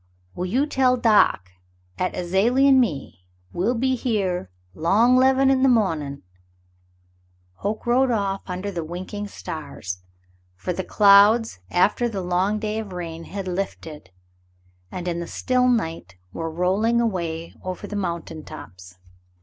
"Well, 0.33 0.47
you 0.47 0.65
tell 0.65 0.97
doc 0.97 1.51
'at 1.99 2.15
Azalie 2.15 2.67
an' 2.67 2.79
me, 2.79 3.27
we'll 3.53 3.75
be 3.75 3.93
here 3.95 4.49
'long 4.73 5.15
'leven 5.15 5.51
in 5.51 5.61
the 5.61 5.69
mawnin'." 5.69 6.23
Hoke 7.57 7.85
rode 7.85 8.09
off 8.09 8.41
under 8.47 8.71
the 8.71 8.83
winking 8.83 9.27
stars, 9.27 9.99
for 10.55 10.73
the 10.73 10.83
clouds 10.83 11.59
after 11.69 12.09
the 12.09 12.23
long 12.23 12.57
day 12.57 12.79
of 12.79 12.93
rain 12.93 13.25
had 13.25 13.47
lifted, 13.47 14.09
and 14.91 15.07
in 15.07 15.19
the 15.19 15.27
still 15.27 15.67
night 15.67 16.15
were 16.33 16.49
rolling 16.49 16.99
away 16.99 17.53
over 17.63 17.85
the 17.85 17.95
moun 17.95 18.23
tain 18.23 18.43
tops. 18.43 18.97